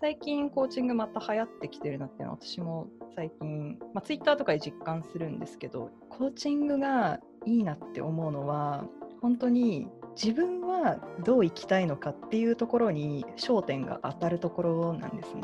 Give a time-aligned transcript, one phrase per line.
[0.00, 8.84] 最近コーチングまた流行ってきてるなっていうのは私も最近、まあ、ツイッターとかで実感するんですけどコーチングがいいなって思うのは
[9.22, 15.42] 本当に自分はどう生きたいのかっていうところに焦点が当たるところなんですね。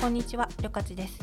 [0.00, 1.18] こんにちは、りょかちです。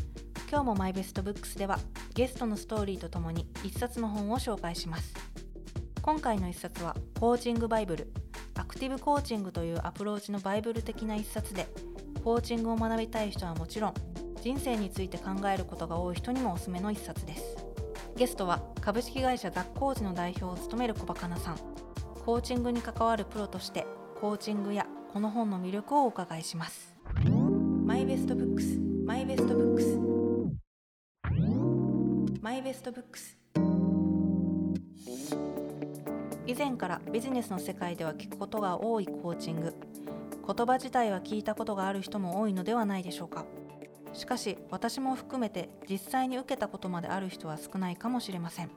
[0.50, 1.80] 今日もマイベストブックスでは
[2.14, 5.27] ゲストのストーリーとともに一冊の本を紹介します。
[6.08, 8.14] 今回の一冊はコーチングバイブル。
[8.56, 11.68] コーアクティブコーチングというアプローチのバイブル的な一冊で
[12.24, 13.94] コーチングを学びたい人はもちろん
[14.42, 17.58] 人生について考えることが多い人にもおすすめの一冊です。
[18.16, 21.58] ゲストは株式会社 THE COACH の代表を務めるこばかなさん。
[22.26, 23.86] コーチングに関わるプロとして
[24.22, 26.96] コーチングやこの本の魅力をお伺いします。
[27.86, 28.80] マイベストブックス。
[29.06, 30.00] マイベストブックス。
[32.42, 33.38] マイベストブックス。
[36.48, 39.76] 以前からビジネスの世界では聞くことが多いコーチング。
[40.48, 43.46] 言葉自体は聞いたことがある人も多いのではないでしょうか。
[44.14, 48.72] しかし私も含めて実際に受けたことまである人は少ないかもしれません。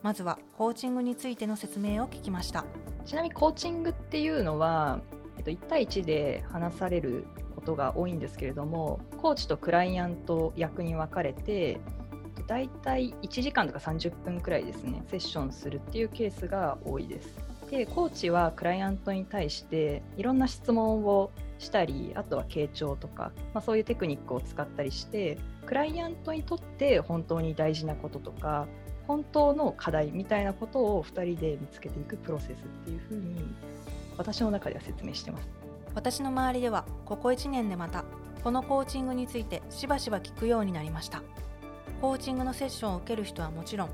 [0.00, 2.64] まずはコーチングについての説明を聞きました。
[3.04, 5.00] ちなみにコーチングっていうのは、
[5.38, 11.80] えっと、1対1で話されることが多いんですけれどもコーチとクライアント役に分かれて
[12.52, 17.28] だいたい1時間とか30分くらいですねセッションするっていうケースが多いです。
[17.70, 28.66] でコーチはクライアントに対していろんな質問をしたりあとは傾聴とか、まあ、そういうテクニックを使ったりしてクライアントにとって本当に大事なこととか
[29.06, 33.42] 本当の課題みたいなことを2人で見つけていくプロセスっていうふうに
[34.18, 35.48] 私の中では説明してます。
[35.94, 38.04] 私の周りではここ1年でまた
[38.44, 41.22] このコーチングについてしばしば聞くようになりました。
[42.02, 43.90] コーチングのセッションを受ける人はもちろん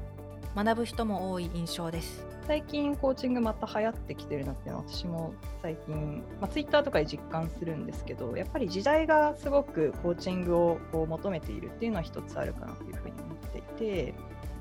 [0.56, 2.24] 学ぶ人も多い印象です。
[2.46, 14.14] 最近コーチングまた流行ってきてるなっていうのは私も最近、まあ、ツイッターとかで実感するんですけどやっぱり時代がすごくコーチングをこう求めているっていうのは一つあるかなというふうに思っていて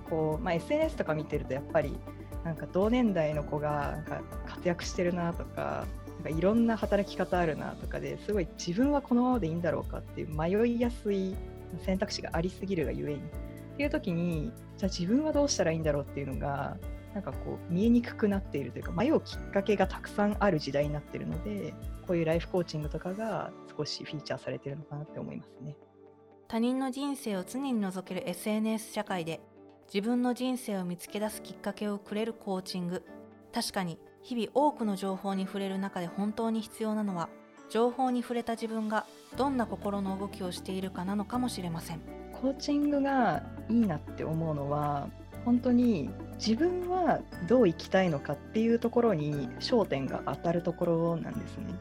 [0.09, 1.97] こう、まあ、SNS とか見てるとやっぱり
[2.43, 5.85] なんか同年代の子がなんか活躍してるなとか
[6.17, 11.33] なんかいろんな働き方あるなとかですごい自分はこのままでいいんだろうかっていう迷いやすい
[11.79, 13.17] 選択肢がありすぎるがゆえに。
[13.17, 13.22] っ
[13.78, 16.78] ていう時にじゃあ自分はどうしたらいいんだろうっていうのが
[17.13, 21.73] なんかこう見えにくくなっているというか迷うきっかけがたくさんある時代になっているので
[22.07, 25.75] こういうライフコーチングとかが少しフィーチャーされているのかなって思いますね。
[26.47, 29.41] 他人の人生を常に覗ける SNS 社会で
[29.94, 33.03] 自分の人生を見つけ出すきっかけをくれるコーチング。
[33.53, 37.29] 確かに日々多くの情報に触れる中で本当に必要なのは
[37.69, 39.05] 情報に触れた自分が
[39.35, 42.01] どんな心の動きをしているかなのかもしれません。
[42.41, 45.09] コーチングがいいなって思うのは
[45.44, 51.73] 本当に自分はどう生きたいのかっていうところに焦点が当たるところなんですね。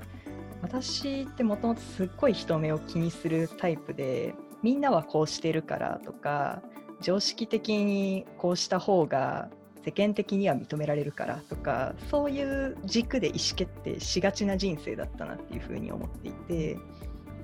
[0.63, 6.63] 私ってもともとすっごい人目を気にするタイプでみんなはこうしてるからとか
[7.01, 9.51] 常識的にこうした方が
[9.87, 16.77] 世間的には認められるからとかそういう軸で意思決定しがちな人生だったなっていうふうに思っていて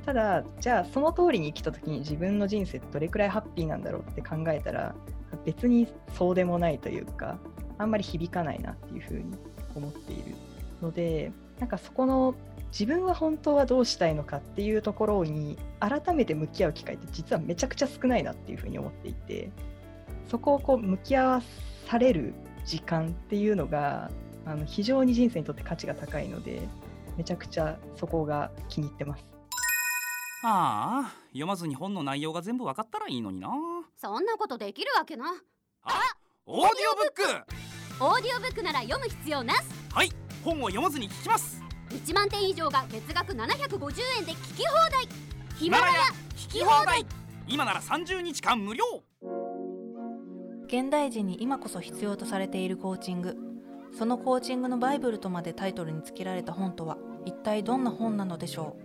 [0.05, 4.93] ただじゃあその通りに生きた時に自分の人生どれくらいハッピーなんだろうって考えたら
[5.45, 7.39] 別にそうでもないというか
[7.79, 9.25] あんまり響かないなっていうふうに
[9.77, 10.35] 思っている
[10.83, 11.31] ので
[11.61, 12.35] なんかそこの
[12.73, 19.51] 自分は本当はどうしたいのかっていうところに改めて向き合う機会って実はめちゃくちゃ少ないなっていうふうに思っていて
[20.29, 21.43] そこをこう向き合わ
[21.93, 22.33] される
[22.65, 24.11] 時間っていうのが
[24.47, 26.67] あの非常に人生にとって価値が高いので
[27.19, 29.27] めちゃくちゃそこが気に入ってます。
[30.43, 33.51] ああ読まずに本の内容が全部わかったらいいのにな。
[33.95, 35.35] そんなことできるわけな。
[35.83, 36.01] あ
[36.47, 38.03] オーディオブック。
[38.03, 39.61] オーディオブックなら読む必要なし
[39.93, 40.09] はい
[40.43, 41.63] 本を読まずに聞きます。
[41.91, 45.07] 1万点以上が月額750円で聞き放題。
[45.59, 45.93] ヒマラヤ
[46.37, 47.05] 聞き放題。
[47.47, 48.83] 今なら30日間無料
[50.73, 53.37] 現代人に今こそ必要とされているコーチング。
[53.93, 56.97] そのコーチングのバイブルとまでタイトルにつけられた本とは
[57.27, 58.79] 一体どんな本なのでしょ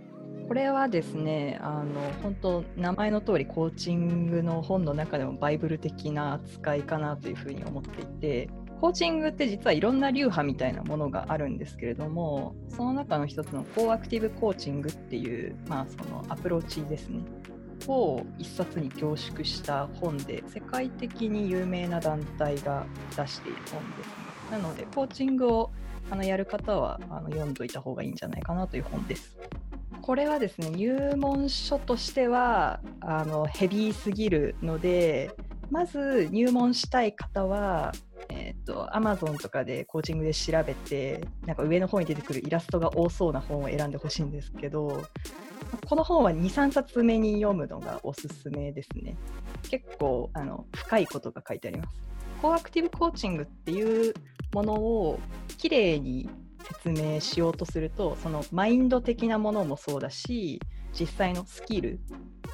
[0.44, 0.48] う？
[0.48, 8.50] これはですねあの本当名前の通りコーチングの本の中でもバイブル的な扱いかなというふうに思っていて
[8.82, 17.22] コーチングって実はいろんな流派みたいなものがあるんですけれどもその中の一つのコーアクティブコーチングっていう、まあ、そのアプローチですね。
[17.86, 22.86] を一冊に凝縮した本で世界的に有名な団体が
[23.16, 24.04] 出している本で。
[24.04, 24.14] す、ね、
[24.50, 25.70] なのでコーチングを
[26.10, 29.36] あのやる方はあの読んどいた方がいいんじゃないかなという本です。
[30.00, 35.30] これはですね入門書としてはあのヘビーすぎるので
[35.70, 37.92] まず入門したい方は、
[38.48, 45.02] えーと Amazon とかでコーチングで調べてなんか上の方に出てくるイラストが多そうな本を選んでほしいんですけど
[45.86, 49.16] この本は23冊目に読むのがおすすめですね。
[49.70, 52.00] 結構あの深いことが書いてあります。
[52.40, 54.14] コーアクティブコーチングっていう
[54.52, 55.18] ものを
[55.58, 56.30] きれいに
[56.84, 60.60] 説明しようとするとそのマインド的なものもそうだし
[60.98, 61.98] 実際のスキル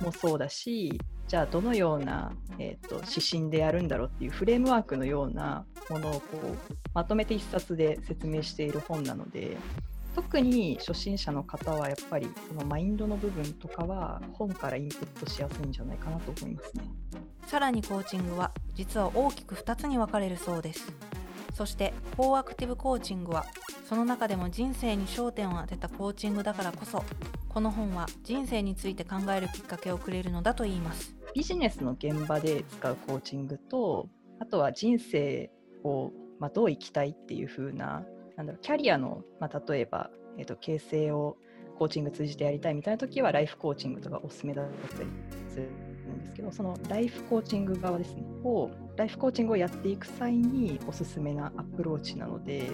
[0.01, 6.57] もそうだしじゃあどのような、えーと、指針でやるんだろうっていうフレームワークのようなものをこう
[6.93, 9.57] まとめて一冊で説明している本なので
[10.15, 16.85] 特に初心者の方はやっぱりそのマインドの部分とかは本からインプットしやすいんじゃないかなと思いますね。
[17.47, 20.93] さらにコーチングは実は大きく2つに分かれるそうです。
[21.53, 23.45] そしてコーアクティブコーチングは
[23.89, 27.05] その中でも人生に焦点を当てたコーチングだからこそ
[27.49, 31.17] この本は人生について考えるきっかけをくれるのだといいます。
[31.35, 34.09] ビジネスの現場で使うコーチングと
[34.41, 35.51] あとは人生
[35.85, 38.05] を、まあ、どう生きたいっていう風な
[38.37, 41.37] なんだろうキャリアの、まあ、例えば、えーと、形成を
[41.79, 45.09] コーチング通じてやりたいみたいな時はライフコーチングとかおすすめだったり
[45.49, 52.71] するんですけどそのライフコーチング側ですねをライフコーチングをやっていく際におすすめなアプローチなので、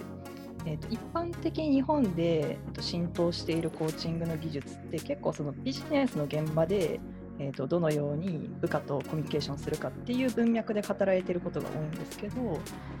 [0.65, 6.99] えーと、一般的に日本で、浸透しているコーチングの技術って結構そのビジネスの現場で
[7.41, 12.35] えーと、どのように部下とコミュニケーションするかっていう文脈で語られてることが多いんですけど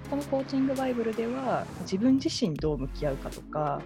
[0.09, 3.83] このコーチングバイブルでは自分自身どう向き合うかとか、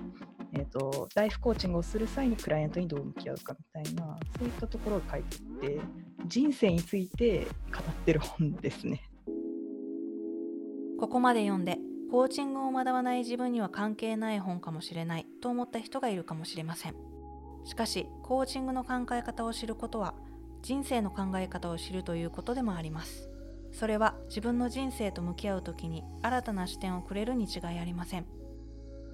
[0.53, 5.81] えーと、ライフコーチングをする際にクライアントにどう向き合うかみたいなそういったところが書いていて
[6.25, 9.01] 人生について語ってる本ですね。
[10.97, 11.77] ここまで読んで
[12.09, 16.95] コーチングを学ばない自分には関係ない本かもしれないと思った人がいるかもしれません。
[17.65, 20.13] しかしコーチングの考え方を知ることは
[20.65, 23.29] 人生の考え方を知るということでもあります。
[23.71, 28.25] それは自分の人生と向き合う時に新たな視点をくれるに違いありません。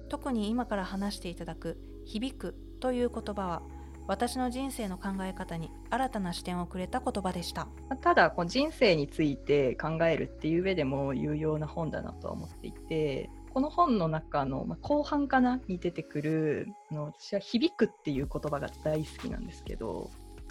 [0.08, 3.62] 特に今から話していただく響くという言葉は
[4.06, 7.68] 私の人生の考え方に新たな視点をくれた言葉でした。
[8.00, 20.08] ただこの人生について考えるっていう上でも有用な本だなとは思っていてこの本の中の、まあ、後半かなに出てくるの私は「響く」っていう言葉が大好きなんですけど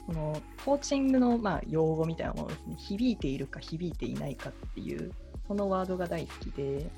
[0.08, 5.12] このコーチングのまあ用語みたいなものですね響いているか響いていないかっていう
[5.48, 6.90] そのワードが大好きで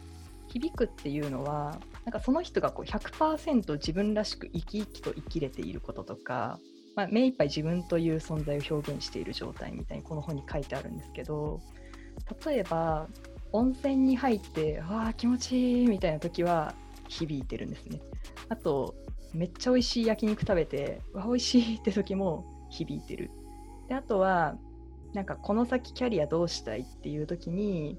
[0.48, 6.60] 響くっていうのはなんかその人がこう100%自分らしく生き生きと生きれていることとか、
[6.96, 11.60] まあ、目いっぱい自分という存在を表現している状態みたいにこの本に書いてあるんですけど
[12.46, 13.08] 例えば
[13.52, 16.76] 温泉に入ってわあ気持ちいいみたいな時は
[17.08, 18.00] 響いてるんですね。
[18.50, 18.96] あと
[19.34, 23.32] めっちゃ美味しい焼肉食べてわ美味しいって時も響いてる。
[23.88, 24.58] であとは
[25.14, 27.98] なんかこの先キャリアどうしたいっていう時に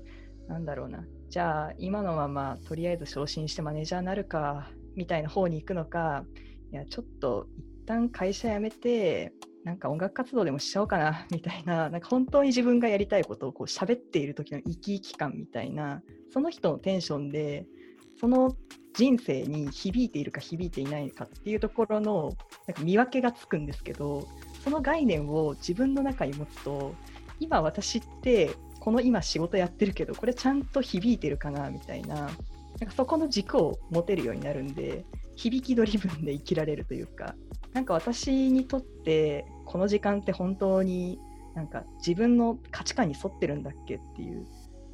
[0.49, 6.25] 何だろうなじゃあ今のままとりあえず昇進してマネージャーになるかみたいな方に行くのか
[6.73, 9.33] いやちょっと一旦会社辞めて
[9.65, 17.67] なんか音楽活動でもしちゃおうかなみたいななんか本当に自分がやりたいことをこう喋っている時の生き生き感みたいなその人のテンションで
[18.21, 18.55] その
[18.95, 22.33] 人生に響いているか響いていないかっていうところの
[22.67, 24.29] なんか見分けがつくんですけど
[24.65, 26.95] その概念を自分の中に持つと
[27.39, 28.51] 今私って
[28.81, 32.31] この今仕事やってるけどこれちゃんと響いてるかなみたいな。
[32.81, 35.05] なんかそこの軸を持てるようになるんで
[35.37, 37.37] 響きドリブンで生きられるというか
[37.73, 41.19] なんか私にとってこの時間って本当に
[41.55, 44.45] なんか自分の価値観に沿ってるんだっけっていう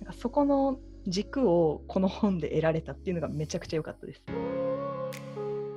[0.00, 4.22] なんかそこの軸をこの本で得られたっていうのがめちゃくちゃ良かったです。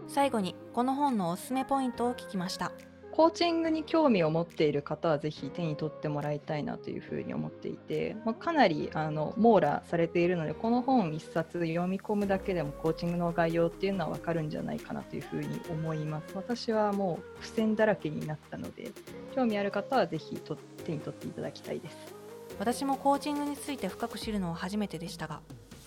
[0.07, 2.71] 最後にこの本のおすすめポイントを聞きました。
[3.15, 16.33] コーチングに興味を持っている方はぜひ手に取ってもらいたいなというふうに思っていて、まあ、かなりあの網羅されているのでこの本1冊読み込むだけでもコーチングの概要っていうのは分かるんじゃないかなというふうに思います。
[16.33, 18.91] 私はもう付箋だらけになったので
[19.35, 20.35] 興味ある方はぜひ
[20.83, 22.15] 手に取っていただきたいです。
[22.57, 25.41] 私もコーチングについて深く知るのは初めてでしたが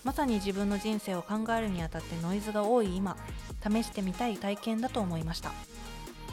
[0.05, 3.17] まさに自分の人生を考えるにあたってノイズが多い今
[3.61, 5.51] 試してみたい体験だと思いました。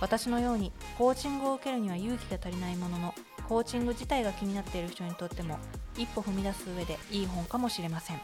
[0.01, 3.15] 私のようにコーチングを受けるには勇気が足りないものの
[3.49, 5.59] コーチング自体が気になっている人にとっても
[5.97, 8.21] 一歩踏み出す上でいい本かもしれません。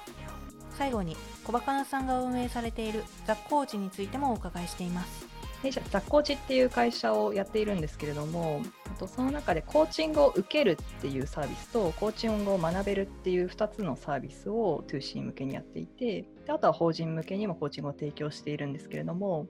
[0.73, 5.27] 最後に小バカナさんが運営されているザ・コーチについてもお伺いしています。
[5.63, 8.63] 弊社ザ・コーチっていう会社をやっているんですけれども
[9.01, 19.47] とその中でコーチングを受けるっていうサービスとコーチングを学べるっていう2つのサービスを 2C 向けにやっていてであとは法人向けにもコーチングを提供しているんですけれども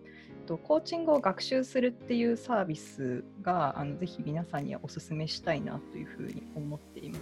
[0.50, 7.20] と、コーチングを学習するっていうサービスがあのぜひ皆さんにはお勧めしたいなというふうに思っています。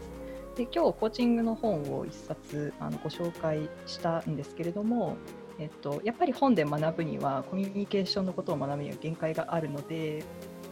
[0.56, 5.16] で今日コーチングの本を一冊あのご紹介したんですけれども、
[5.58, 10.24] えっと、やっぱり本で学ぶにはコミュニケーションのことを学ぶには限界があるので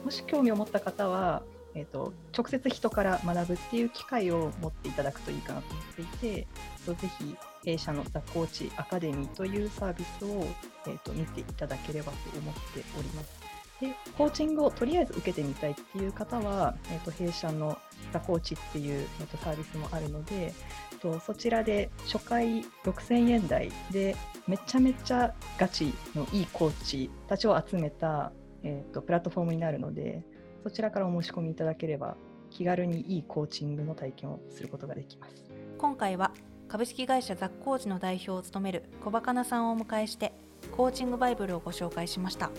[0.05, 1.43] もし興味を持った方は、
[1.75, 6.47] えっと、直接人から学ぶっていう機会を持っていただくといいかなと思っていて、
[6.87, 10.47] ぜひ弊社のザ・コーチアカデミーというサービスを、
[10.87, 12.61] えっと、見ていただければと思って
[12.99, 13.47] おります。
[13.81, 17.77] でコーチングをとりあえず受けてみたいっていう方は、えーと、弊社の
[18.13, 20.55] ザ・コーチっていう、えーと、サービスもあるので、
[21.03, 28.33] とそちらで初回6000円台でめちゃめちゃガチのいいコーチたちを集めた、
[28.67, 30.23] えーと、プラットフォームになるので
[30.65, 32.17] そちらからお申し込みいただければ
[32.51, 35.45] 気軽にいいコーチングの体験をすることができます
[35.79, 36.33] 今回は
[36.69, 40.33] 株式会社ザッ・コーチの代表を務める小バカなさんをお迎えして
[40.77, 42.51] コーチングバイブルをご紹介しました。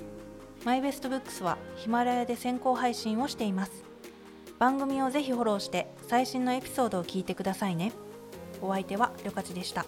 [0.65, 3.83] マイベストブックスはヒマラヤで先行配信をしています
[4.59, 7.91] 番組をぜひフォローして最新のエピソードを聞いてくださいね
[8.61, 9.85] お相手はりょかちでした。